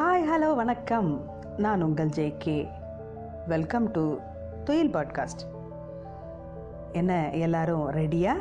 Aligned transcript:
Hi 0.00 0.24
hello 0.30 0.54
வணக்கம். 0.54 1.26
நான் 1.56 1.82
உங்கள் 1.82 2.08
J 2.08 2.34
K 2.38 2.68
welcome 3.46 3.90
to 3.90 4.18
Thuyil 4.64 4.92
podcast 4.94 5.42
என்ன 6.92 7.30
எல்லாரும் 7.30 7.90
ரெடியா 7.90 8.36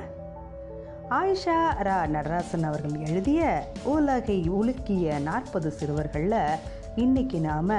ஆயிஷா 1.10 1.72
ரா 1.80 2.08
நடராசன் 2.08 2.64
அவர்கள் 2.64 3.00
எழுதிய 3.00 3.64
உலகை 3.84 4.50
உலுக்கிய 4.50 5.20
நாற்பது 5.20 5.72
சிறுவர்களில் 5.72 6.60
இன்னைக்கு 6.96 7.40
நாம் 7.40 7.72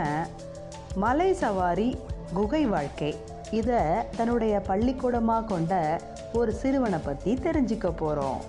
மலை 0.95 1.33
சவாரி 1.33 1.99
குகை 2.35 2.67
வாழ்க்கை 2.67 3.15
இதை 3.51 3.81
தன்னுடைய 4.17 4.61
பள்ளிக்கூடமாக 4.61 5.47
கொண்ட 5.47 6.01
ஒரு 6.33 6.53
சிறுவனை 6.53 6.99
பற்றி 7.05 7.35
தெரிஞ்சுக்க 7.35 7.91
போகிறோம் 7.97 8.41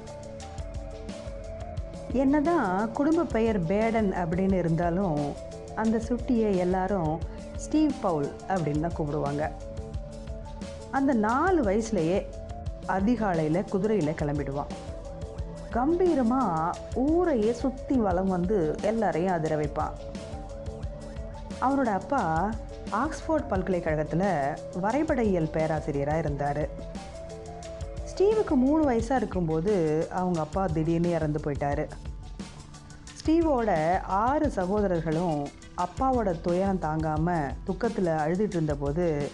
என்னதான் 2.14 2.92
குடும்ப 2.92 3.24
பெயர் 3.24 3.64
பேடன் 3.64 4.12
அப்படின்னு 4.12 4.54
இருந்தாலும் 4.54 5.34
அந்த 5.76 6.00
சுட்டியை 6.00 6.58
எல்லாரும் 6.58 7.20
ஸ்டீவ் 7.56 7.92
பவுல் 8.02 8.32
அப்படின்னு 8.48 8.80
தான் 8.80 8.96
கூப்பிடுவாங்க. 8.98 9.52
அந்த 10.92 11.14
நாலு 11.14 11.64
வயசுலேயே 11.64 12.26
அதிகாலையில் 12.86 13.64
குதிரையில் 13.64 14.14
கிளம்பிடுவான். 14.14 14.72
கம்பீரமாக 15.70 16.78
ஊரையே 16.94 17.52
சுற்றி 17.52 17.96
வளம் 17.96 18.28
வந்து 18.28 18.76
எல்லாரையும் 18.82 19.34
அதிர 19.34 19.56
வைப்பான். 19.56 19.94
அவனோட 21.62 21.86
அப்பா 21.86 22.50
ஆக்ஸ்ஃபோர்ட் 22.92 23.48
பல்கலைக்கழகத்தில் 23.48 24.56
வரைபடையியல் 24.82 25.52
பேராசிரியராக 25.52 26.18
இருந்தார். 26.18 26.70
ஸ்டீவுக்கு 28.22 28.56
மூணு 28.56 28.82
வயசாக 28.90 29.20
இருக்கும்போது 29.20 29.74
அவங்க 30.10 30.40
அப்பா 30.40 30.64
திடீர்னு 30.66 31.10
இறந்து 31.10 31.40
போயிட்டாரு. 31.46 31.86
ஸ்டீவோட 33.18 33.70
ஆறு 34.08 34.48
சகோதரர்களும் 34.50 35.40
அப்பாவோட 35.86 36.32
துயரம் 36.42 36.82
தாங்காமல் 36.84 37.56
துக்கத்தில் 37.64 38.12
அழுதுட்டு 38.24 38.58
இருந்தபோது 38.58 39.32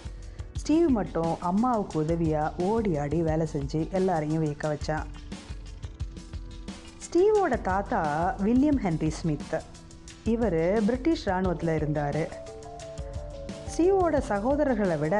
ஸ்டீவ் 0.60 0.88
மட்டும் 0.88 1.34
அம்மாவுக்கு 1.50 1.98
உதவியாக 1.98 2.64
ஓடி 2.68 2.92
ஆடி 2.96 3.18
வேலை 3.28 3.46
செஞ்சு 3.52 3.80
எல்லாரையும் 3.98 4.42
வியக்க 4.44 4.72
வச்சான். 4.74 5.06
ஸ்டீவோட 7.04 7.60
தாத்தா 7.70 8.02
வில்லியம் 8.46 8.80
ஹென்ரி 8.86 9.12
ஸ்மித். 9.20 9.54
இவர் 10.34 10.60
பிரிட்டிஷ் 10.88 11.26
இராணுவத்தில் 11.28 11.74
இருந்தார். 11.74 12.22
ஸ்டீவோட 13.70 14.22
சகோதரர்களை 14.32 14.98
விட 14.98 15.16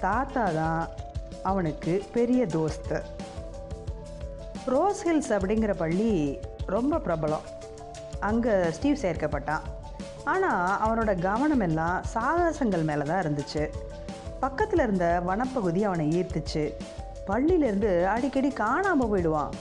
தாத்தா 0.00 0.44
தான் 0.60 0.84
அவனுக்கு 1.50 1.92
பெரிய 2.16 2.42
தோஸ்து. 2.56 2.98
ரோஸ் 4.74 5.02
ஹில்ஸ் 5.06 5.32
அப்படிங்கிற 5.36 5.72
பள்ளி 5.82 6.12
ரொம்ப 6.74 7.00
பிரபலம். 7.06 7.46
அங்கே 8.28 8.54
ஸ்டீவ் 8.76 9.02
சேர்க்கப்பட்டான். 9.04 9.64
ஆனால் 10.32 10.62
அவனோட 10.84 11.12
கவனம் 11.28 11.64
எல்லாம் 11.66 11.96
சாகசங்கள் 12.14 12.88
மேலே 12.90 13.04
தான் 13.10 13.22
இருந்துச்சு. 13.24 13.64
பக்கத்தில் 14.44 14.82
இருந்த 14.86 15.06
வனப்பகுதி 15.26 15.82
அவனை 15.88 16.06
ஈர்த்துச்சு. 16.18 16.64
பள்ளியிலேருந்து 17.28 17.90
அடிக்கடி 18.14 18.50
காணாமல் 18.62 19.10
போயிடுவான். 19.12 19.52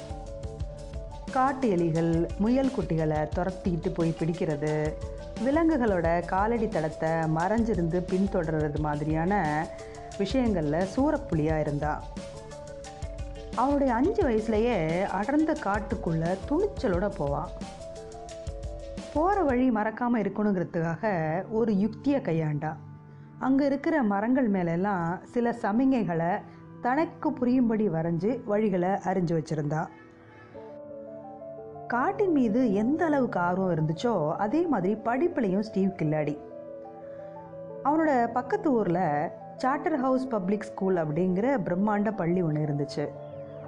காட்டு 1.35 1.67
எலிகள் 1.75 2.11
முயல் 2.43 2.73
குட்டிகளை 2.75 3.19
துரத்திக்கிட்டு 3.35 3.89
போய் 3.97 4.17
பிடிக்கிறது 4.19 4.73
விலங்குகளோட 5.45 6.07
காலடி 6.31 6.67
தடத்தை 6.67 7.11
மறைஞ்சிருந்து 7.37 7.99
பின்தொடர்றது 8.11 8.79
மாதிரியான 8.87 9.33
விஷயங்களில் 10.17 10.89
சூறப்புலியாக 10.95 11.59
இருந்தா. 11.59 12.03
அவனுடைய 13.55 13.93
அஞ்சு 13.93 14.21
வயசுலேயே 14.23 15.03
அடர்ந்த 15.09 15.55
காட்டுக்குள்ளே 15.65 16.37
துணிச்சலோட 16.49 17.11
போவான் 17.17 17.49
போகிற 19.13 19.41
வழி 19.41 19.71
மறக்காமல் 19.71 20.21
இருக்கணுங்கிறதுக்காக 20.21 21.11
ஒரு 21.49 21.77
யுக்தியை 21.77 22.21
கையாண்டா. 22.21 22.75
அங்கே 23.39 23.65
இருக்கிற 23.65 24.03
மரங்கள் 24.03 24.47
மேலெல்லாம் 24.47 25.19
சில 25.23 25.55
சமிகைகளை 25.61 26.41
தனக்கு 26.81 27.33
புரியும்படி 27.33 27.89
வரைஞ்சி 27.89 28.31
வழிகளை 28.49 28.91
அறிஞ்சு 29.09 29.33
வச்சுருந்தா. 29.37 29.87
காட்டின் 31.87 32.31
மீது 32.31 32.73
எந்த 32.73 33.05
அளவுக்கு 33.05 33.39
ஆர்வம் 33.39 33.73
இருந்துச்சோ 33.75 34.31
அதே 34.35 34.65
மாதிரி 34.65 34.93
படிப்புலையும் 34.93 35.59
ஸ்டீவ் 35.59 35.89
கில்லாடி. 35.89 36.37
அவனோட 37.83 38.27
பக்கத்து 38.27 38.73
ஊரில் 38.73 39.31
சார்ட்டர் 39.57 39.99
ஹவுஸ் 39.99 40.27
பப்ளிக் 40.27 40.63
ஸ்கூல் 40.63 40.95
அப்படிங்கிற 40.95 41.47
பிரம்மாண்ட 41.65 42.15
பள்ளி 42.15 42.41
ஒன்று 42.41 42.65
இருந்துச்சு. 42.65 43.09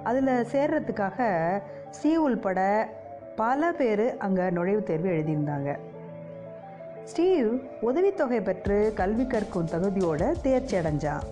அதில் 0.02 0.46
சேர்றதுக்காக 0.52 1.18
ஸ்டீவ் 1.90 2.22
உள்பட 2.22 2.88
பல 3.36 3.72
பேர் 3.72 4.16
அங்கே 4.16 4.42
நுழைவுத் 4.42 4.88
தேர்வு 4.90 5.08
எழுதியிருந்தாங்க. 5.08 5.76
ஸ்டீவ் 7.04 7.58
உதவித்தொகை 7.80 8.40
பெற்று 8.40 8.92
கல்வி 8.94 9.26
கற்கும் 9.26 9.66
தகுதியோட 9.66 10.40
தேர்ச்சி 10.42 10.76
அடைஞ்சான். 10.76 11.24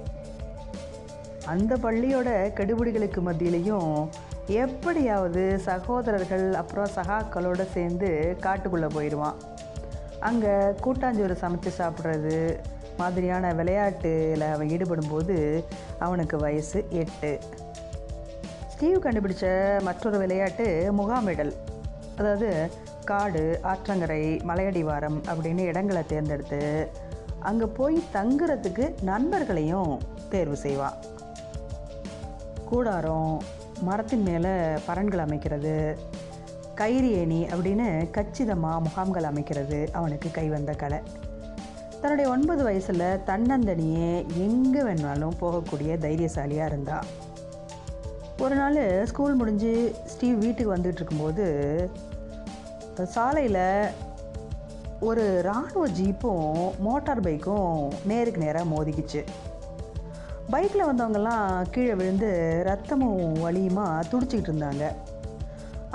அந்த 1.46 1.76
பள்ளியோட 1.76 2.28
கெடுபிடிகளுக்கு 2.58 3.20
மத்தியிலையும் 3.28 4.08
எப்படியாவது 4.46 5.58
சகோதரர்கள் 5.58 6.54
அப்புறம் 6.54 6.94
சகாக்களோடு 6.94 7.64
சேர்ந்து 7.72 8.36
காட்டுக்குள்ளே 8.40 8.88
போயிடுவான் 8.94 9.34
அங்கே 10.20 10.54
கூட்டாஞ்சோறு 10.84 11.34
சமைச்சு 11.42 11.70
சாப்பிட்றது 11.78 12.58
மாதிரியான 12.98 13.52
விளையாட்டில் 13.52 14.44
அவன் 14.52 14.68
ஈடுபடும்போது 14.68 15.36
அவனுக்கு 15.98 16.38
வயசு 16.38 16.80
எட்டு. 17.02 17.32
ஸ்டீவ் 18.72 19.04
கண்டுபிடிச்ச 19.04 19.46
மற்றொரு 19.82 20.18
விளையாட்டு 20.18 20.66
முகாமிடல். 20.96 21.54
அதாவது 22.18 22.70
காடு 23.04 23.60
ஆற்றங்கரை 23.62 24.22
மலையடிவாரம் 24.50 25.18
அப்படின்னு 25.30 25.62
இடங்களை 25.70 26.02
தேர்ந்தெடுத்து 26.06 26.60
அங்கே 27.48 27.66
போய் 27.78 27.96
தங்குறதுக்கு 28.12 28.84
நண்பர்களையும் 29.02 29.92
தேர்வு 30.30 30.56
செய்வான் 30.56 30.98
கூடாரம் 32.68 33.42
மரத்தின் 33.82 34.22
மேலே 34.22 34.52
பரன்கள் 34.86 35.24
அமைக்கிறது 35.24 35.74
கயிறு 36.74 37.10
ஏணி 37.12 37.40
அப்படின்னு 37.44 37.88
கச்சிதமாக 38.10 38.80
முகாம்கள் 38.80 39.28
அமைக்கிறது 39.32 39.78
அவனுக்கு 39.92 40.30
கைவந்த 40.30 40.72
கலை. 40.72 41.00
தன்னுடைய 42.04 42.30
ஒன்பது 42.32 42.62
வயசில் 42.66 43.20
தன்னந்தனியே 43.28 44.08
எங்கே 44.46 44.80
வேணாலும் 44.86 45.36
போகக்கூடிய 45.42 45.92
தைரியசாலியாக 46.02 46.68
இருந்தா. 46.70 46.96
ஒரு 48.44 48.54
நாள் 48.58 48.80
ஸ்கூல் 49.10 49.38
முடிஞ்சு 49.40 49.70
ஸ்டீவ் 50.12 50.42
வீட்டுக்கு 50.42 50.74
வந்துட்டு 50.74 51.00
இருக்கும்போது 51.00 51.46
சாலையில் 53.14 53.62
ஒரு 55.08 55.24
இராணுவ 55.46 55.84
ஜீப்பும் 56.00 56.50
மோட்டார் 56.86 57.24
பைக்கும் 57.28 57.72
நேருக்கு 58.12 58.44
நேராக 58.44 58.72
மோதிக்கிச்சு. 58.74 59.22
பைக்கில் 60.54 60.88
வந்தவங்கெல்லாம் 60.90 61.48
கீழே 61.76 61.94
விழுந்து 62.02 62.30
ரத்தமும் 62.70 63.24
வலியுமா 63.46 63.86
துடிச்சிக்கிட்டு 64.12 64.52
இருந்தாங்க. 64.52 64.84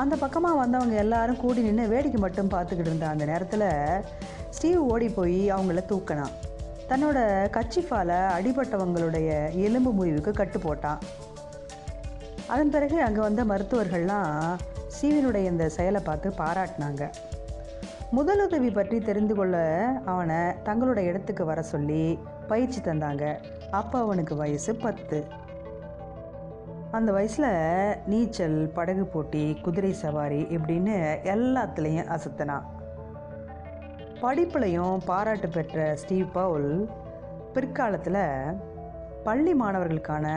அந்த 0.03 0.16
பக்கமாக 0.26 0.62
வந்தவங்க 0.64 0.97
எல்லாரும் 1.06 1.41
கூடி 1.46 1.68
நின்று 1.68 1.88
வேடிக்கை 1.94 2.22
மட்டும் 2.26 2.52
பார்த்துக்கிட்டு 2.56 2.91
இருந்த 2.91 3.08
அந்த 3.14 3.24
நேரத்தில் 3.34 3.68
ஸ்டீவ் 4.56 4.82
ஓடி 4.92 5.10
போய் 5.10 5.52
அவங்கள 5.54 5.82
தூக்கினான். 5.92 6.36
தன்னோட 6.90 7.20
கச்சிஃபால் 7.56 8.16
அடிபட்டவங்களுடைய 8.36 9.30
எலும்பு 9.66 9.92
முறிவுக்கு 9.92 10.32
கட்டு 10.32 10.60
போட்டான். 10.60 11.02
அதன் 12.48 12.70
பிறகு 12.70 13.02
அங்கே 13.02 13.20
வந்த 13.20 13.44
மருத்துவர்கள்லாம் 13.44 14.32
ஸ்டீவினுடைய 14.94 15.44
இந்த 15.54 15.70
செயலை 15.70 16.02
பார்த்து 16.02 16.30
பாராட்டினாங்க. 16.38 17.04
முதலுதவி 18.18 18.74
பற்றி 18.74 19.00
தெரிந்து 19.00 19.36
கொள்ள 19.36 19.58
அவனை 20.06 20.40
தங்களோட 20.68 20.98
இடத்துக்கு 20.98 21.46
வர 21.46 21.62
சொல்லி 21.62 22.20
பயிற்சி 22.48 22.80
தந்தாங்க. 22.82 23.26
அப்போ 23.72 24.00
அவனுக்கு 24.00 24.36
வயசு 24.36 24.76
பத்து. 24.76 25.20
அந்த 26.92 27.12
வயசில் 27.12 27.52
நீச்சல் 28.06 28.59
படகு 28.78 29.06
போட்டி 29.06 29.44
குதிரை 29.62 29.94
சவாரி 29.94 30.42
இப்படின்னு 30.58 30.96
எல்லாத்துலேயும் 31.36 32.12
அசத்தினான். 32.18 32.66
படிப்புலையும் 34.22 34.97
பாராட்டு 35.05 35.49
பெற்ற 35.49 35.96
ஸ்டீவ் 35.96 36.32
பவுல் 36.32 36.90
பிற்காலத்தில் 37.53 38.53
பள்ளி 39.23 39.53
மாணவர்களுக்கான 39.53 40.28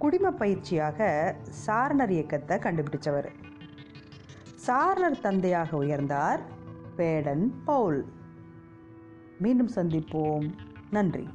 குடிம 0.00 0.30
பயிற்சியாக 0.30 1.32
சாரணர் 1.40 2.10
இயக்கத்தை 2.10 2.58
கண்டுபிடிச்சவர். 2.58 3.28
சாரணர் 4.54 5.20
தந்தையாக 5.20 5.76
உயர்ந்தார் 5.76 6.40
பேடன் 6.96 7.52
பவுல். 7.64 8.04
மீண்டும் 9.38 9.70
சந்திப்போம். 9.74 10.50
நன்றி. 10.90 11.28